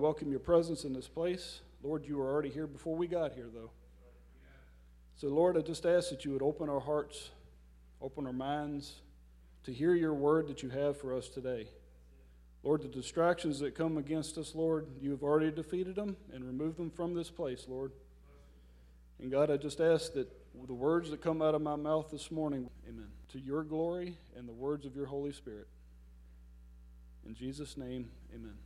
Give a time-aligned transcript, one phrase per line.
[0.00, 1.60] welcome your presence in this place.
[1.82, 3.70] Lord, you were already here before we got here, though.
[5.16, 7.28] So, Lord, I just ask that you would open our hearts,
[8.00, 8.94] open our minds
[9.64, 11.68] to hear your word that you have for us today.
[12.62, 16.78] Lord, the distractions that come against us, Lord, you have already defeated them and removed
[16.78, 17.92] them from this place, Lord.
[19.20, 20.28] And God, I just ask that
[20.66, 24.48] the words that come out of my mouth this morning, amen, to your glory and
[24.48, 25.68] the words of your Holy Spirit.
[27.26, 28.56] In Jesus' name, amen.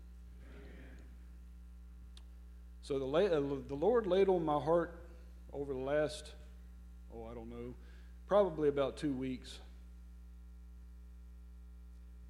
[2.84, 4.94] So the, uh, the Lord laid on my heart
[5.54, 6.32] over the last,
[7.14, 7.74] oh, I don't know,
[8.26, 9.58] probably about two weeks,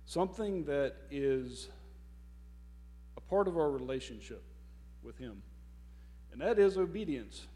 [0.07, 1.71] something that is
[3.17, 4.45] a part of our relationship
[5.03, 5.43] with Him,
[6.31, 7.49] and that is obedience.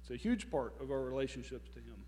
[0.00, 2.02] It's a huge part of our relationships to Him.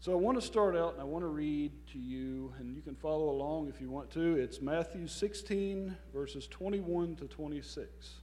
[0.00, 2.82] So I want to start out and I want to read to you, and you
[2.82, 4.34] can follow along if you want to.
[4.34, 8.22] It's Matthew 16, verses 21 to 26.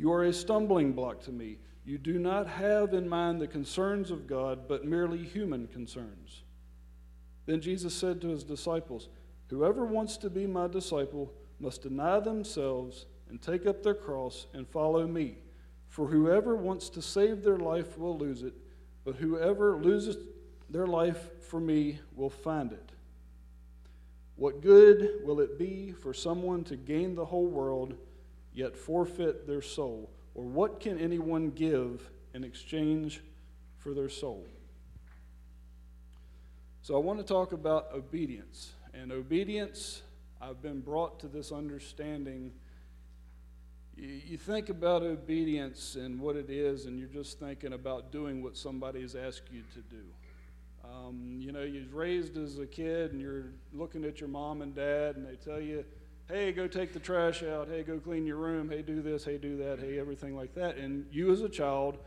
[0.00, 1.58] You are a stumbling block to me.
[1.84, 6.42] You do not have in mind the concerns of God, but merely human concerns.
[7.44, 9.10] Then Jesus said to his disciples,
[9.48, 14.66] Whoever wants to be my disciple must deny themselves and take up their cross and
[14.66, 15.36] follow me.
[15.90, 18.54] For whoever wants to save their life will lose it,
[19.04, 20.16] but whoever loses
[20.70, 22.92] their life for me will find it.
[24.36, 27.96] What good will it be for someone to gain the whole world,
[28.52, 30.10] yet forfeit their soul?
[30.34, 33.20] Or what can anyone give in exchange
[33.78, 34.46] for their soul?
[36.82, 38.72] So I want to talk about obedience.
[38.94, 40.02] And obedience
[40.40, 42.52] I've been brought to this understanding.
[43.94, 48.56] You think about obedience and what it is, and you're just thinking about doing what
[48.56, 50.04] somebody has asked you to do.
[50.82, 54.74] Um, you know, you're raised as a kid, and you're looking at your mom and
[54.74, 55.84] dad, and they tell you,
[56.30, 59.36] hey, go take the trash out, hey, go clean your room, hey, do this, hey,
[59.36, 60.76] do that, hey, everything like that.
[60.76, 61.98] And you as a child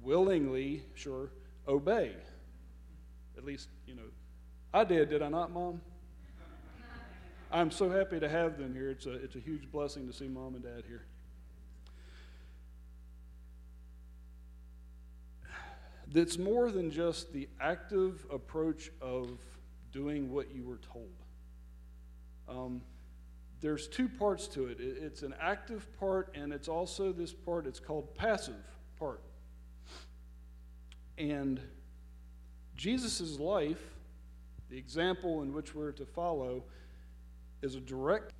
[0.00, 1.30] willingly, sure,
[1.66, 2.12] obey.
[3.36, 4.02] At least, you know,
[4.72, 5.80] I did, did I not, Mom?
[7.50, 8.90] I'm so happy to have them here.
[8.90, 11.06] It's a, it's a huge blessing to see mom and dad here.
[16.12, 19.28] That's more than just the active approach of
[19.92, 21.10] doing what you were told.
[22.48, 22.82] Um,
[23.60, 27.80] there's two parts to it it's an active part, and it's also this part, it's
[27.80, 28.54] called passive
[28.98, 29.22] part.
[31.18, 31.60] And
[32.74, 33.82] Jesus' life,
[34.68, 36.64] the example in which we're to follow,
[37.62, 38.32] is a direct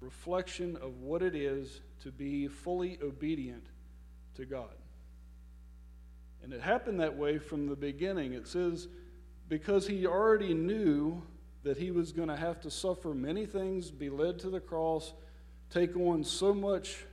[0.00, 3.66] reflection of what it is to be fully obedient
[4.34, 4.74] to God.
[6.42, 8.34] And it happened that way from the beginning.
[8.34, 8.88] It says,
[9.48, 11.22] because he already knew
[11.62, 15.12] that he was going to have to suffer many things, be led to the cross,
[15.70, 17.04] take on so much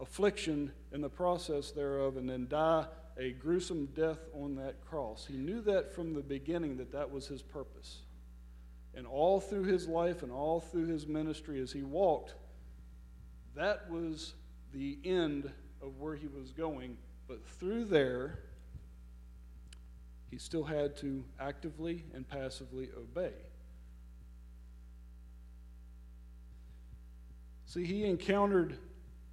[0.00, 2.86] affliction in the process thereof, and then die
[3.18, 5.26] a gruesome death on that cross.
[5.26, 7.98] He knew that from the beginning that that was his purpose.
[8.94, 12.34] And all through his life and all through his ministry as he walked,
[13.54, 14.34] that was
[14.72, 15.50] the end
[15.82, 16.96] of where he was going.
[17.28, 18.38] But through there,
[20.30, 23.32] he still had to actively and passively obey.
[27.72, 28.76] See, he encountered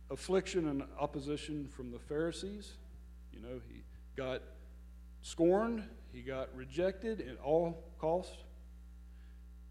[0.10, 2.72] affliction and opposition from the Pharisees.
[3.34, 3.84] You know, he
[4.16, 4.42] got
[5.22, 5.84] scorned,
[6.14, 8.38] he got rejected at all costs.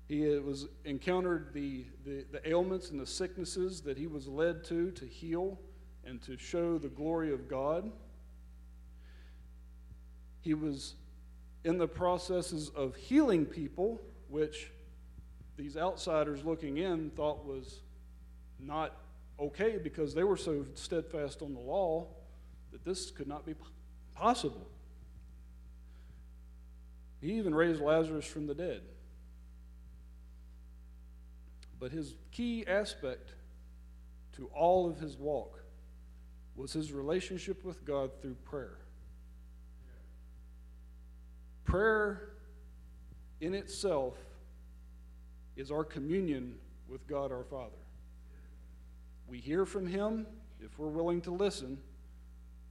[0.06, 4.64] He uh, was encountered the, the, the, ailments and the sicknesses that he was led
[4.64, 5.58] to to heal
[6.04, 7.90] and to show the glory of God.
[10.42, 10.94] He was
[11.64, 13.98] in the processes of healing people,
[14.28, 14.70] which
[15.56, 17.80] these outsiders looking in thought was
[18.58, 18.96] not
[19.38, 22.06] okay because they were so steadfast on the law
[22.72, 23.54] that this could not be
[24.14, 24.68] possible.
[27.20, 28.82] He even raised Lazarus from the dead.
[31.80, 33.34] But his key aspect
[34.36, 35.62] to all of his walk
[36.56, 38.78] was his relationship with God through prayer.
[41.64, 42.30] Prayer
[43.40, 44.16] in itself
[45.56, 46.54] is our communion
[46.88, 47.76] with God our Father.
[49.28, 50.26] We hear from Him
[50.60, 51.78] if we're willing to listen,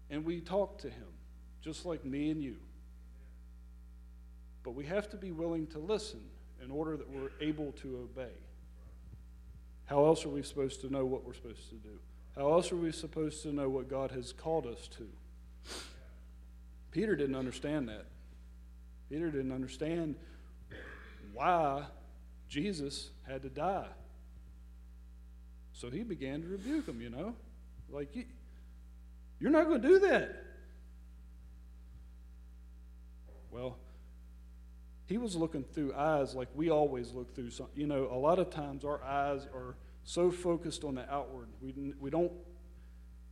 [0.10, 1.08] and we talk to Him,
[1.62, 2.58] just like me and you.
[4.64, 6.22] But we have to be willing to listen
[6.64, 8.34] in order that we're able to obey.
[9.86, 12.00] How else are we supposed to know what we're supposed to do?
[12.36, 15.08] How else are we supposed to know what God has called us to?
[16.92, 18.06] Peter didn't understand that.
[19.10, 20.16] Peter didn't understand
[21.34, 21.84] why
[22.50, 23.88] Jesus had to die.
[25.78, 27.36] So he began to rebuke him, you know.
[27.88, 28.10] Like,
[29.40, 30.44] you're not going to do that.
[33.52, 33.78] Well,
[35.06, 38.40] he was looking through eyes like we always look through some you know a lot
[38.40, 42.32] of times our eyes are so focused on the outward we, we don't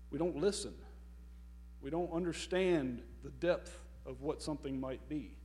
[0.10, 0.74] we don't listen
[1.82, 5.36] we don't understand the depth of what something might be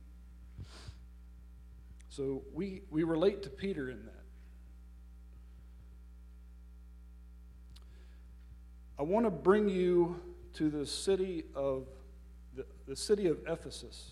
[2.07, 4.20] so we we relate to peter in that
[9.01, 10.21] i want to bring you
[10.53, 11.87] to the city of
[12.55, 14.11] the, the city of ephesus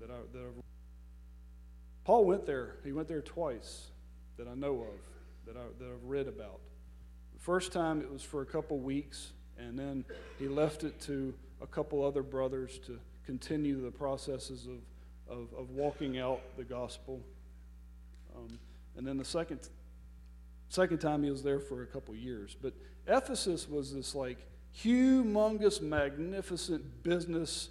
[0.00, 0.64] that I, that I've,
[2.04, 2.78] Paul went there.
[2.82, 3.90] He went there twice
[4.38, 6.58] that I know of, that, I, that I've read about.
[7.32, 10.04] The first time it was for a couple weeks, and then
[10.38, 11.32] he left it to
[11.62, 17.20] a couple other brothers to continue the processes of, of, of walking out the gospel.
[18.34, 18.58] Um,
[18.96, 19.68] and then the second,
[20.70, 22.56] second time he was there for a couple years.
[22.60, 22.72] But
[23.06, 24.38] Ephesus was this like
[24.82, 27.68] humongous, magnificent business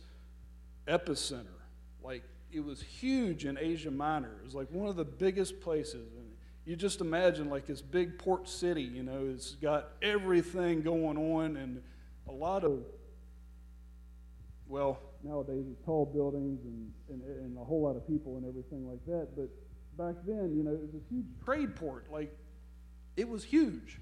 [0.87, 1.59] epicenter
[2.03, 4.31] like it was huge in Asia Minor.
[4.41, 6.13] It was like one of the biggest places.
[6.15, 6.27] And
[6.65, 11.57] you just imagine like this big port city, you know, it's got everything going on
[11.57, 11.81] and
[12.27, 12.83] a lot of,
[14.67, 18.87] well, nowadays it's tall buildings and, and, and a whole lot of people and everything
[18.87, 19.35] like that.
[19.35, 19.49] But
[20.03, 22.11] back then, you know, it was a huge trade port.
[22.11, 22.35] Like,
[23.19, 23.99] it was huge.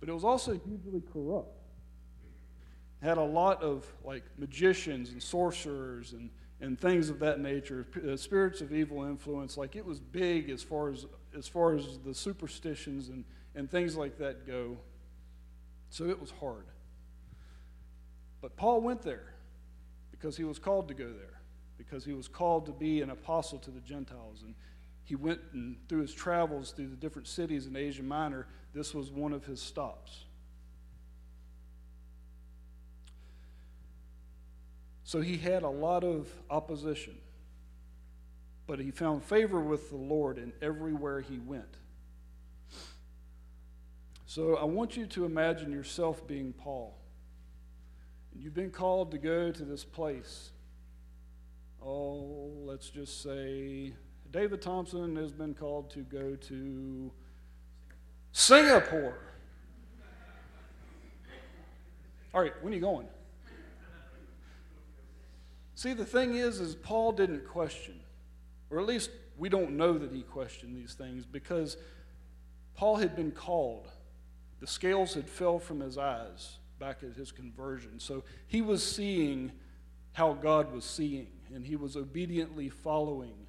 [0.00, 1.56] But it was also hugely corrupt.
[3.00, 6.30] It Had a lot of like magicians and sorcerers and
[6.62, 9.56] and things of that nature, uh, spirits of evil influence.
[9.56, 11.06] Like it was big as far as
[11.36, 13.24] as far as the superstitions and
[13.54, 14.76] and things like that go.
[15.90, 16.66] So it was hard.
[18.40, 19.34] But Paul went there
[20.10, 21.40] because he was called to go there,
[21.78, 24.42] because he was called to be an apostle to the Gentiles.
[24.42, 24.54] And
[25.10, 29.10] he went and through his travels through the different cities in Asia Minor, this was
[29.10, 30.22] one of his stops.
[35.02, 37.18] So he had a lot of opposition.
[38.68, 41.78] But he found favor with the Lord in everywhere he went.
[44.26, 46.96] So I want you to imagine yourself being Paul.
[48.32, 50.52] And You've been called to go to this place.
[51.82, 53.94] Oh, let's just say
[54.30, 57.10] David Thompson has been called to go to
[58.30, 59.18] Singapore.
[62.32, 63.08] All right, when are you going?
[65.74, 67.98] See, the thing is, is Paul didn't question,
[68.70, 71.76] or at least we don't know that he questioned these things because
[72.74, 73.88] Paul had been called.
[74.60, 77.98] The scales had fell from his eyes back at his conversion.
[77.98, 79.50] So he was seeing
[80.12, 83.46] how God was seeing, and he was obediently following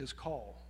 [0.00, 0.60] his call.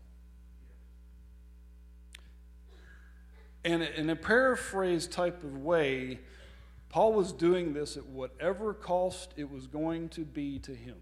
[3.65, 6.21] And in a paraphrase type of way,
[6.89, 10.97] Paul was doing this at whatever cost it was going to be to him.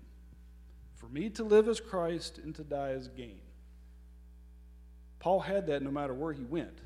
[0.97, 3.41] For me to live as Christ and to die as gain.
[5.21, 6.81] Paul had that no matter where he went,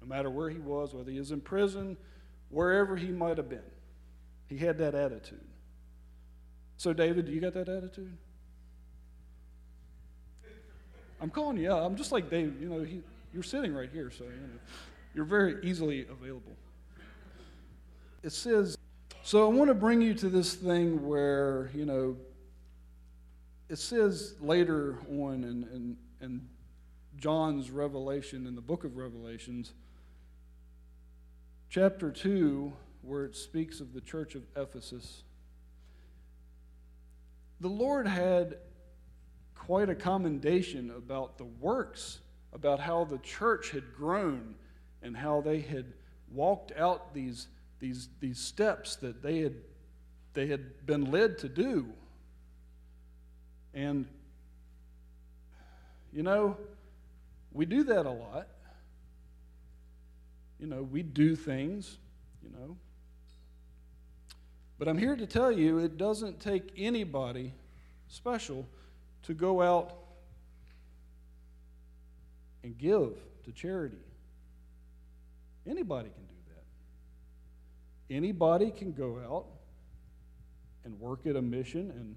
[0.00, 1.96] no matter where he was, whether he was in prison,
[2.48, 3.60] wherever he might have been.
[4.46, 5.46] He had that attitude.
[6.76, 8.16] So, David, do you got that attitude?
[11.22, 11.84] I'm calling you out.
[11.84, 12.56] I'm just like David.
[12.60, 13.00] You know, he,
[13.32, 14.58] you're sitting right here, so you know,
[15.14, 16.52] you're very easily available
[18.22, 18.78] it says,
[19.22, 22.16] so I want to bring you to this thing where, you know,
[23.68, 26.48] it says later on in, in, in
[27.16, 29.72] John's revelation, in the book of Revelations,
[31.68, 35.22] chapter 2, where it speaks of the church of Ephesus,
[37.60, 38.56] the Lord had
[39.66, 42.18] quite a commendation about the works,
[42.52, 44.54] about how the church had grown
[45.02, 45.86] and how they had
[46.30, 47.46] walked out these
[47.82, 49.54] these, these steps that they had,
[50.34, 51.88] they had been led to do.
[53.74, 54.06] And,
[56.12, 56.56] you know,
[57.52, 58.46] we do that a lot.
[60.60, 61.98] You know, we do things,
[62.40, 62.76] you know.
[64.78, 67.52] But I'm here to tell you it doesn't take anybody
[68.06, 68.64] special
[69.24, 69.94] to go out
[72.64, 73.14] and give
[73.44, 73.96] to charity.
[75.66, 78.14] Anybody can do that.
[78.14, 79.46] Anybody can go out
[80.84, 82.16] and work at a mission and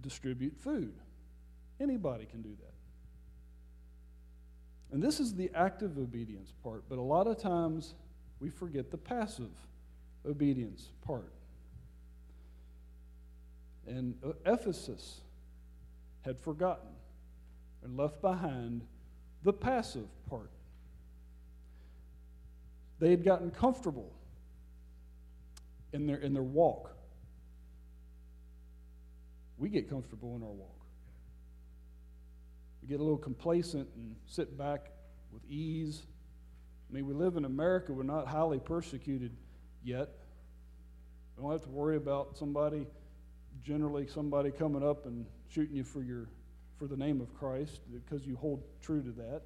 [0.00, 0.94] distribute food.
[1.80, 2.74] Anybody can do that.
[4.92, 7.94] And this is the active obedience part, but a lot of times
[8.40, 9.50] we forget the passive
[10.26, 11.32] obedience part.
[13.86, 15.20] And uh, Ephesus
[16.22, 16.90] had forgotten
[17.82, 18.82] and left behind
[19.42, 20.50] the passive part.
[22.98, 24.12] They had gotten comfortable
[25.92, 26.94] in their, in their walk.
[29.56, 30.80] We get comfortable in our walk.
[32.82, 34.90] We get a little complacent and sit back
[35.32, 36.02] with ease.
[36.88, 39.32] I mean, we live in America, we're not highly persecuted
[39.82, 40.08] yet.
[41.36, 42.86] We don't have to worry about somebody,
[43.62, 46.28] generally somebody coming up and shooting you for your
[46.78, 49.42] for the name of Christ because you hold true to that.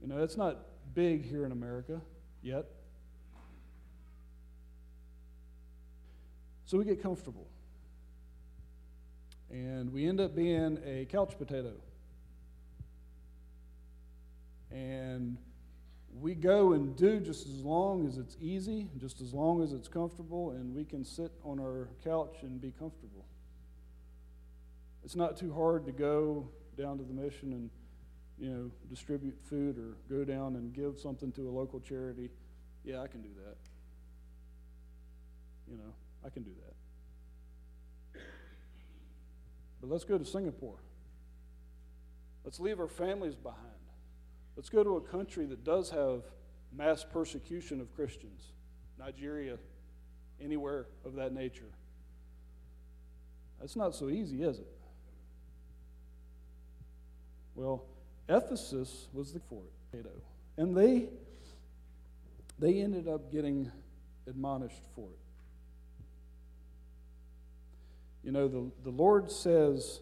[0.00, 0.58] You know, it's not
[0.92, 2.00] big here in America
[2.42, 2.64] yet.
[6.66, 7.46] So we get comfortable.
[9.50, 11.72] And we end up being a couch potato.
[14.70, 15.38] And
[16.20, 19.88] we go and do just as long as it's easy, just as long as it's
[19.88, 23.24] comfortable, and we can sit on our couch and be comfortable.
[25.08, 27.70] It's not too hard to go down to the mission and
[28.38, 32.28] you know distribute food or go down and give something to a local charity.
[32.84, 33.56] Yeah, I can do that.
[35.66, 35.94] You know,
[36.26, 36.50] I can do
[38.12, 38.20] that.
[39.80, 40.82] But let's go to Singapore.
[42.44, 43.62] Let's leave our families behind.
[44.56, 46.20] Let's go to a country that does have
[46.70, 48.52] mass persecution of Christians.
[48.98, 49.56] Nigeria,
[50.38, 51.72] anywhere of that nature.
[53.58, 54.77] That's not so easy, is it?
[57.58, 57.82] Well,
[58.28, 59.62] Ephesus was the for
[59.92, 60.06] it,
[60.56, 61.08] and they
[62.56, 63.72] they ended up getting
[64.28, 65.18] admonished for it.
[68.22, 69.98] You know, the, the Lord says,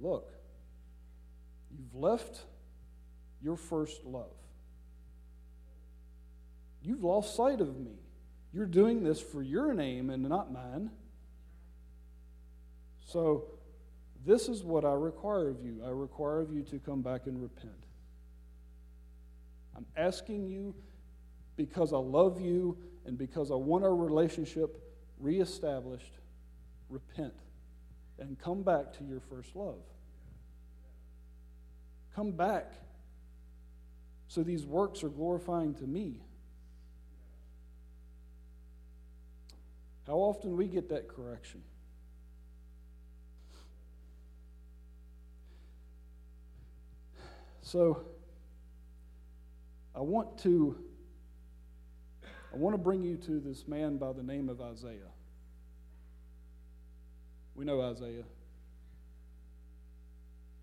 [0.00, 0.32] Look,
[1.70, 2.40] you've left
[3.40, 4.34] your first love.
[6.82, 8.00] You've lost sight of me.
[8.52, 10.90] You're doing this for your name and not mine.
[13.06, 13.44] So
[14.24, 15.82] this is what I require of you.
[15.84, 17.72] I require of you to come back and repent.
[19.76, 20.74] I'm asking you
[21.56, 24.82] because I love you and because I want our relationship
[25.18, 26.12] reestablished.
[26.88, 27.34] Repent
[28.18, 29.82] and come back to your first love.
[32.14, 32.74] Come back
[34.28, 36.20] so these works are glorifying to me.
[40.06, 41.62] How often we get that correction?
[47.70, 48.02] So
[49.94, 50.76] I want to
[52.52, 55.12] I want to bring you to this man by the name of Isaiah.
[57.54, 58.24] We know Isaiah.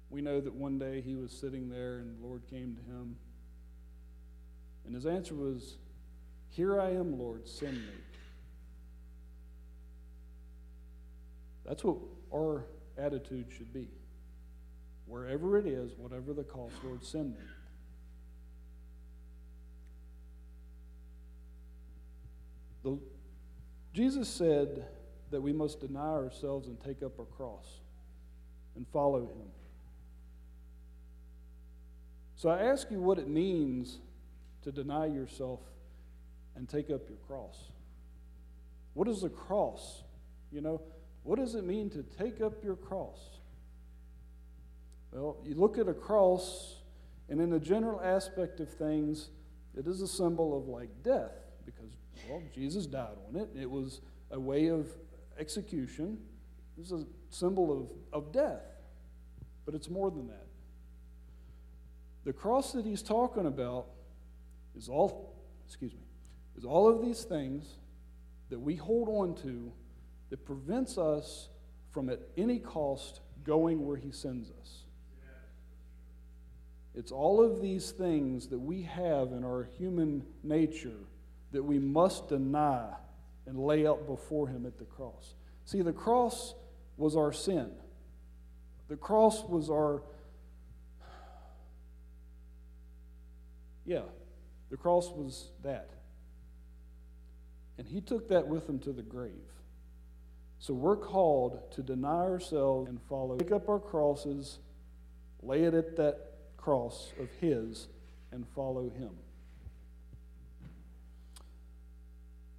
[0.10, 3.16] We know that one day he was sitting there and the Lord came to him.
[4.86, 5.78] And his answer was,
[6.50, 7.94] Here I am, Lord, send me.
[11.66, 12.00] That's what
[12.34, 12.66] our
[12.98, 13.88] attitude should be.
[15.08, 17.46] Wherever it is, whatever the cost, Lord, send me.
[22.84, 23.00] The,
[23.94, 24.86] Jesus said
[25.32, 27.80] that we must deny ourselves and take up our cross
[28.76, 29.48] and follow him.
[32.36, 33.98] So I ask you what it means
[34.64, 35.62] to deny yourself
[36.56, 37.72] and take up your cross.
[38.94, 40.04] What is the cross?
[40.52, 40.82] You know,
[41.24, 43.37] what does it mean to take up your cross?
[45.18, 46.76] Well, you look at a cross,
[47.28, 49.30] and in the general aspect of things,
[49.76, 51.32] it is a symbol of like death
[51.66, 51.98] because,
[52.30, 53.50] well, Jesus died on it.
[53.60, 54.88] It was a way of
[55.40, 56.20] execution,
[56.78, 58.62] it was a symbol of, of death.
[59.66, 60.46] But it's more than that.
[62.24, 63.88] The cross that he's talking about
[64.76, 66.06] is all, excuse me,
[66.56, 67.66] is all of these things
[68.50, 69.72] that we hold on to
[70.30, 71.50] that prevents us
[71.90, 74.84] from at any cost going where he sends us.
[76.98, 80.98] It's all of these things that we have in our human nature
[81.52, 82.90] that we must deny
[83.46, 85.36] and lay out before Him at the cross.
[85.64, 86.56] See, the cross
[86.98, 87.70] was our sin,
[88.88, 90.02] the cross was our.
[93.86, 94.02] Yeah,
[94.72, 95.92] the cross was that.
[97.78, 99.34] And He took that with Him to the grave.
[100.58, 104.58] So we're called to deny ourselves and follow, pick up our crosses,
[105.44, 106.37] lay it at that
[106.68, 107.88] cross of his
[108.34, 109.12] and follow him.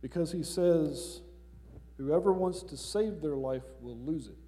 [0.01, 1.21] Because he says,
[1.99, 4.39] whoever wants to save their life will lose it.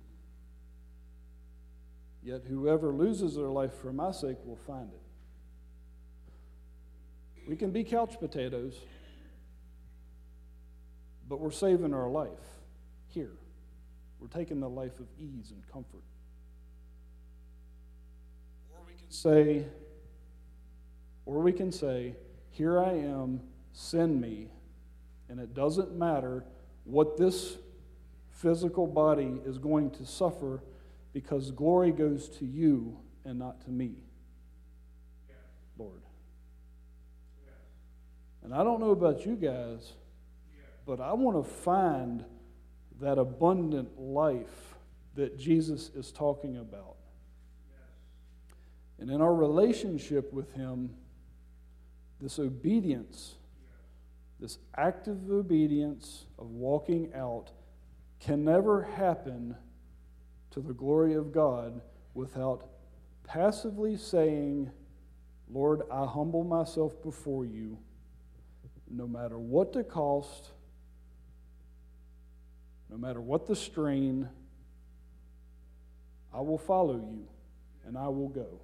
[2.23, 5.03] Yet whoever loses their life for my sake will find it.
[7.47, 8.81] We can be couch potatoes,
[11.29, 12.31] but we're saving our life
[13.09, 13.37] here.
[14.21, 16.05] We're taking the life of ease and comfort.
[18.73, 19.67] Or we can say,
[21.27, 22.15] or we can say,
[22.49, 24.49] Here I am, send me.
[25.29, 26.45] And it doesn't matter
[26.85, 27.59] what this
[28.31, 30.63] physical body is going to suffer
[31.13, 33.97] because glory goes to you and not to me,
[35.79, 36.03] Lord.
[38.43, 39.93] And I don't know about you guys,
[40.87, 42.25] but I want to find
[43.01, 44.75] that abundant life
[45.15, 46.97] that Jesus is talking about.
[49.01, 50.91] And in our relationship with Him,
[52.21, 53.37] this obedience,
[54.39, 57.51] this active obedience of walking out,
[58.21, 59.57] can never happen
[60.51, 61.81] to the glory of God
[62.13, 62.69] without
[63.25, 64.71] passively saying,
[65.51, 67.79] Lord, I humble myself before you,
[68.91, 70.51] no matter what the cost,
[72.91, 74.29] no matter what the strain,
[76.35, 77.27] I will follow you
[77.87, 78.61] and I will go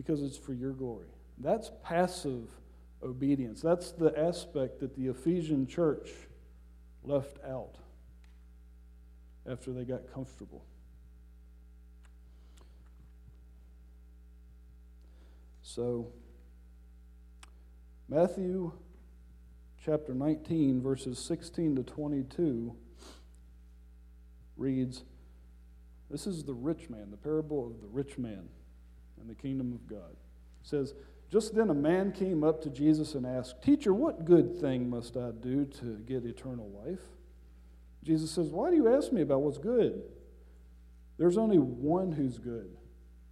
[0.00, 1.08] because it's for your glory.
[1.36, 2.48] That's passive
[3.02, 3.60] obedience.
[3.60, 6.08] That's the aspect that the Ephesian church
[7.04, 7.74] left out
[9.46, 10.64] after they got comfortable.
[15.60, 16.14] So,
[18.08, 18.72] Matthew
[19.84, 22.74] chapter 19, verses 16 to 22
[24.56, 25.04] reads
[26.10, 28.48] This is the rich man, the parable of the rich man
[29.20, 30.12] in the kingdom of God.
[30.12, 30.94] It says,
[31.30, 35.16] Just then a man came up to Jesus and asked, Teacher, what good thing must
[35.16, 37.02] I do to get eternal life?
[38.02, 40.02] Jesus says, Why do you ask me about what's good?
[41.18, 42.70] There's only one who's good.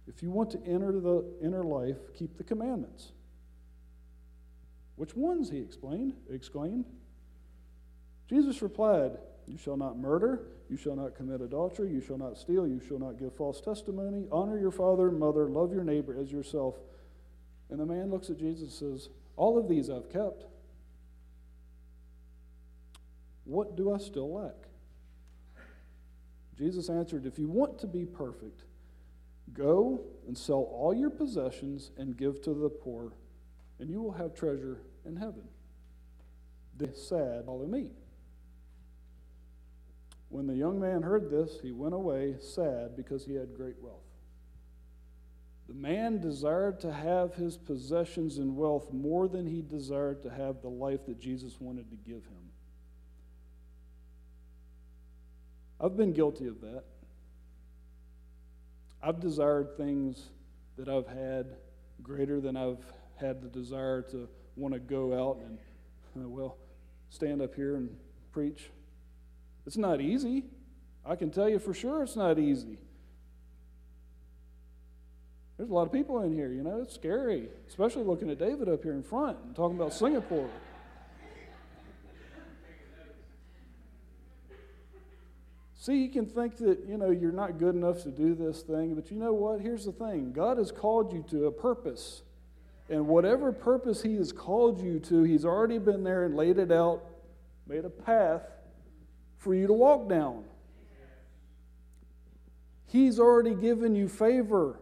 [0.07, 3.11] If you want to enter the inner life, keep the commandments.
[4.95, 5.49] Which ones?
[5.49, 6.85] He explained, exclaimed.
[8.27, 9.17] Jesus replied,
[9.49, 12.99] You shall not murder, you shall not commit adultery, you shall not steal, you shall
[12.99, 16.75] not give false testimony, honor your father and mother, love your neighbor as yourself.
[17.71, 20.45] And the man looks at Jesus and says, All of these I've kept.
[23.45, 24.53] What do I still lack?
[26.55, 28.65] Jesus answered, If you want to be perfect,
[29.53, 33.13] go and sell all your possessions and give to the poor,
[33.79, 35.47] and you will have treasure in heaven.
[36.77, 37.93] The sad, follow me.
[40.29, 44.03] When the young man heard this, he went away sad because he had great wealth.
[45.67, 50.61] The man desired to have his possessions and wealth more than he desired to have
[50.61, 52.49] the life that Jesus wanted to give him.
[55.79, 56.83] I've been guilty of that.
[59.01, 60.29] I've desired things
[60.77, 61.55] that I've had
[62.01, 62.83] greater than I've
[63.15, 65.57] had the desire to want to go out and,
[66.17, 66.57] uh, well,
[67.09, 67.95] stand up here and
[68.31, 68.71] preach.
[69.69, 70.45] It's not easy.
[71.05, 72.79] I can tell you for sure it's not easy.
[75.55, 78.67] There's a lot of people in here, you know, it's scary, especially looking at David
[78.67, 80.49] up here in front and talking about Singapore.
[85.75, 88.95] See, you can think that, you know, you're not good enough to do this thing,
[88.95, 89.61] but you know what?
[89.61, 92.23] Here's the thing God has called you to a purpose.
[92.89, 96.71] And whatever purpose He has called you to, He's already been there and laid it
[96.71, 97.03] out,
[97.67, 98.41] made a path
[99.39, 100.43] for you to walk down.
[102.87, 104.79] He's already given you favor.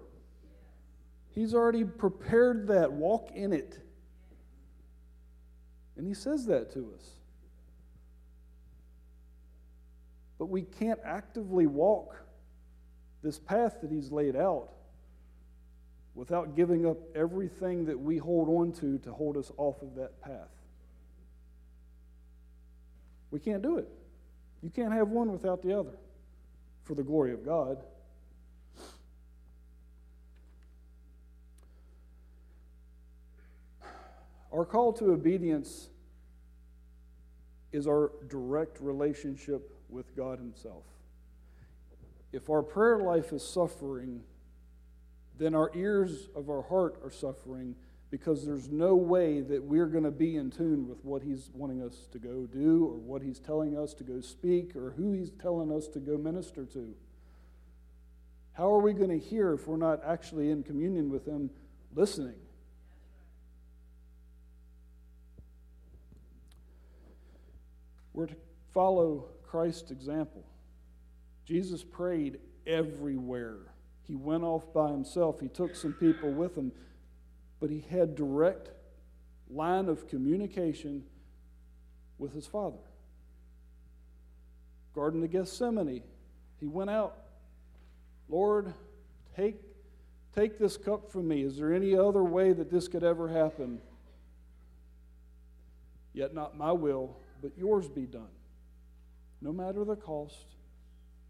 [1.30, 2.92] He's already prepared that.
[2.92, 3.80] Walk in it.
[5.96, 7.10] And He says that to us.
[10.40, 12.16] But we can't actively walk
[13.24, 14.70] this path that He's laid out
[16.16, 20.20] without giving up everything that we hold on to to hold us off of that
[20.22, 20.50] path.
[23.30, 23.88] We can't do it.
[24.62, 25.98] You can't have one without the other
[26.84, 27.78] for the glory of God.
[34.52, 35.90] Our call to obedience
[37.72, 40.84] is our direct relationship with God Himself.
[42.32, 44.22] If our prayer life is suffering,
[45.38, 47.76] then our ears of our heart are suffering
[48.10, 51.82] because there's no way that we're going to be in tune with what He's wanting
[51.82, 55.32] us to go do or what He's telling us to go speak or who He's
[55.32, 56.94] telling us to go minister to.
[58.54, 61.50] How are we going to hear if we're not actually in communion with Him,
[61.94, 62.36] listening?
[68.14, 68.36] We're to
[68.74, 70.44] follow Christ's example.
[71.46, 73.58] Jesus prayed everywhere.
[74.08, 75.40] He went off by himself.
[75.40, 76.72] He took some people with him,
[77.60, 78.70] but he had direct
[79.50, 81.04] line of communication
[82.18, 82.78] with his Father.
[84.94, 86.04] Garden of Gethsemane,
[86.60, 87.18] he went out.
[88.30, 88.74] Lord,
[89.36, 89.56] take,
[90.36, 91.44] take this cup from me.
[91.44, 93.80] Is there any other way that this could ever happen?
[96.14, 98.30] Yet not my will, but yours be done.
[99.40, 100.56] No matter the cost,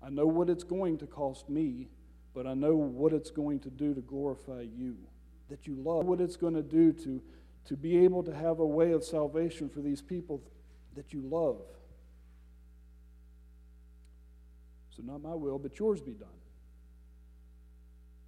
[0.01, 1.89] I know what it's going to cost me,
[2.33, 4.95] but I know what it's going to do to glorify you.
[5.49, 7.21] That you love, what it's going to do to,
[7.65, 10.41] to be able to have a way of salvation for these people
[10.95, 11.61] that you love.
[14.95, 16.27] So, not my will, but yours be done.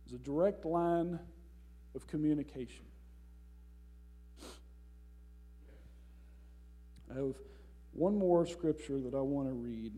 [0.06, 1.20] It's a direct line
[1.96, 2.86] of communication.
[7.12, 7.36] I have
[7.92, 9.94] one more scripture that I want to read,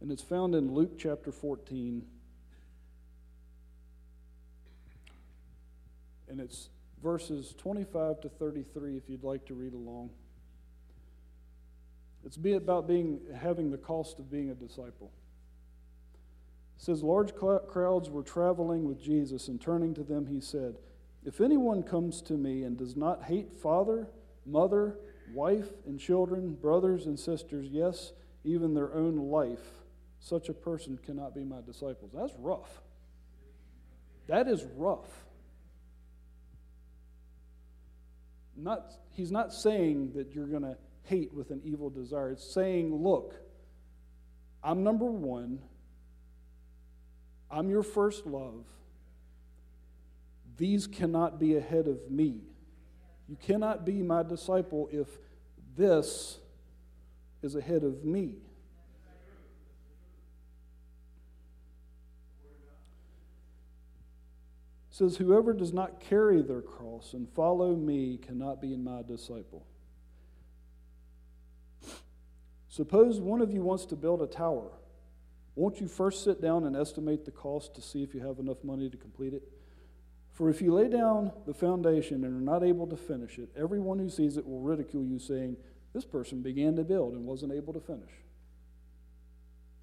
[0.00, 2.02] and it's found in Luke chapter 14.
[6.32, 6.70] And it's
[7.02, 10.08] verses 25 to 33 if you'd like to read along.
[12.24, 15.12] It's be about being having the cost of being a disciple.
[16.78, 20.78] It says large crowds were traveling with Jesus and turning to them he said,
[21.22, 24.08] "If anyone comes to me and does not hate father,
[24.46, 24.98] mother,
[25.34, 29.84] wife and children, brothers and sisters, yes, even their own life,
[30.18, 32.82] such a person cannot be my disciples." That's rough.
[34.28, 35.26] That is rough.
[38.56, 42.30] Not, he's not saying that you're going to hate with an evil desire.
[42.30, 43.34] It's saying, look,
[44.62, 45.60] I'm number one.
[47.50, 48.64] I'm your first love.
[50.56, 52.40] These cannot be ahead of me.
[53.28, 55.08] You cannot be my disciple if
[55.76, 56.38] this
[57.42, 58.36] is ahead of me.
[64.92, 69.66] Says, Whoever does not carry their cross and follow me cannot be my disciple.
[72.68, 74.70] Suppose one of you wants to build a tower.
[75.54, 78.62] Won't you first sit down and estimate the cost to see if you have enough
[78.62, 79.42] money to complete it?
[80.30, 83.98] For if you lay down the foundation and are not able to finish it, everyone
[83.98, 85.56] who sees it will ridicule you, saying,
[85.92, 88.10] This person began to build and wasn't able to finish.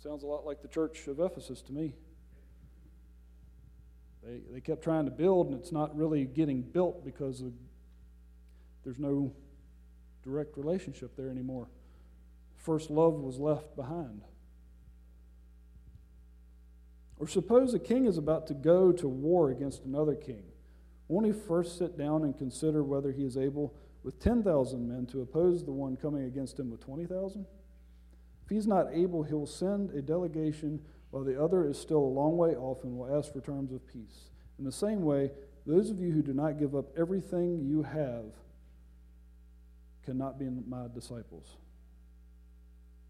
[0.01, 1.93] Sounds a lot like the church of Ephesus to me.
[4.23, 7.53] They, they kept trying to build, and it's not really getting built because of,
[8.83, 9.33] there's no
[10.23, 11.69] direct relationship there anymore
[12.59, 14.21] first love was left behind.
[17.17, 20.43] Or suppose a king is about to go to war against another king.
[21.07, 25.21] Won't he first sit down and consider whether he is able, with 10,000 men, to
[25.21, 27.45] oppose the one coming against him with 20,000?
[28.43, 32.37] If he's not able, he'll send a delegation while the other is still a long
[32.37, 34.29] way off and will ask for terms of peace.
[34.57, 35.31] In the same way,
[35.65, 38.25] those of you who do not give up everything you have
[40.05, 41.57] cannot be my disciples.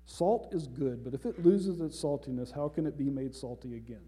[0.05, 3.75] Salt is good, but if it loses its saltiness, how can it be made salty
[3.75, 4.01] again?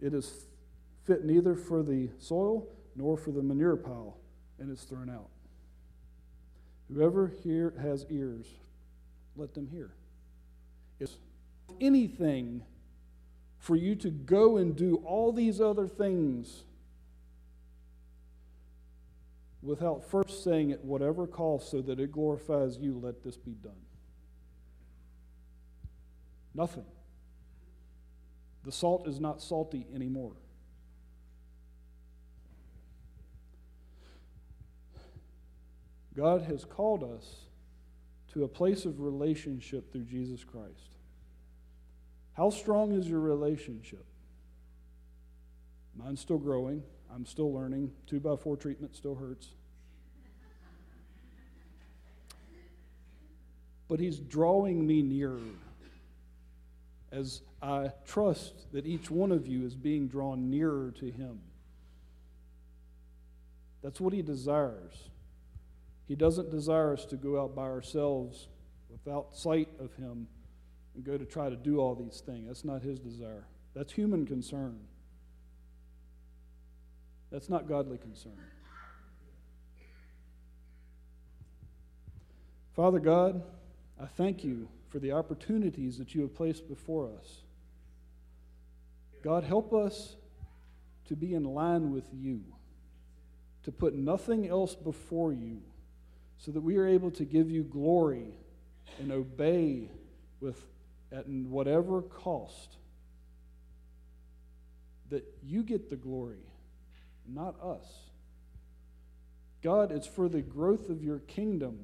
[0.00, 0.46] It is
[1.04, 4.16] fit neither for the soil nor for the manure pile,
[4.58, 5.28] and it's thrown out.
[6.92, 8.46] Whoever here has ears,
[9.36, 9.92] let them hear.
[10.98, 11.10] If
[11.80, 12.62] anything
[13.58, 16.64] for you to go and do all these other things
[19.62, 23.72] without first saying at whatever cost so that it glorifies you, let this be done.
[26.54, 26.84] Nothing.
[28.64, 30.34] The salt is not salty anymore.
[36.16, 37.44] God has called us
[38.32, 40.97] to a place of relationship through Jesus Christ.
[42.38, 44.04] How strong is your relationship?
[45.96, 46.84] Mine's still growing.
[47.12, 47.90] I'm still learning.
[48.06, 49.48] Two by four treatment still hurts.
[53.88, 55.40] But he's drawing me nearer
[57.10, 61.40] as I trust that each one of you is being drawn nearer to Him.
[63.82, 65.08] That's what He desires.
[66.06, 68.46] He doesn't desire us to go out by ourselves
[68.88, 70.28] without sight of Him
[70.98, 72.48] and go to try to do all these things.
[72.48, 73.44] That's not His desire.
[73.72, 74.80] That's human concern.
[77.30, 78.36] That's not godly concern.
[82.74, 83.44] Father God,
[84.02, 87.42] I thank you for the opportunities that you have placed before us.
[89.22, 90.16] God, help us
[91.06, 92.42] to be in line with you,
[93.62, 95.62] to put nothing else before you,
[96.38, 98.34] so that we are able to give you glory
[98.98, 99.90] and obey
[100.40, 100.60] with
[101.12, 102.76] at whatever cost.
[105.10, 106.44] That you get the glory,
[107.26, 107.86] not us.
[109.62, 111.78] God, it's for the growth of your kingdom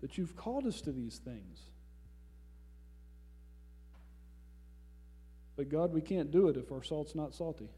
[0.00, 1.60] that you've called us to these things.
[5.56, 7.70] But God, we can't do it if our salt's not salty.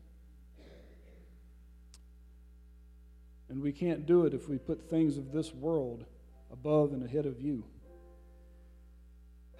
[3.48, 6.04] And we can't do it if we put things of this world
[6.52, 7.64] above and ahead of you.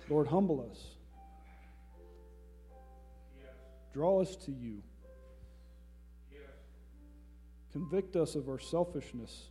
[0.08, 0.97] Lord, humble us.
[3.98, 4.80] Draw us to you.
[7.72, 9.48] Convict us of our selfishness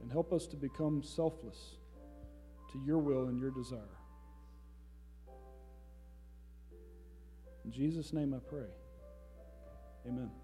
[0.00, 1.76] and help us to become selfless
[2.72, 3.78] to your will and your desire.
[7.64, 8.66] In Jesus' name I pray.
[10.08, 10.41] Amen.